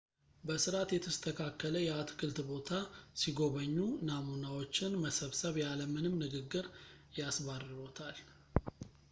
በሥርዓት 0.45 0.91
የተስተካከለ 0.93 1.75
የአትክልት 1.83 2.39
ቦታ 2.47 2.71
ሲጐበኙ፣ 3.23 3.75
«ናሙናዎች»ን 4.09 4.91
መሰብሰብ 5.05 5.57
ያለ 5.65 5.79
ምንም 5.93 6.19
ንግግር 6.25 6.67
ያስባርሮታል 7.21 8.19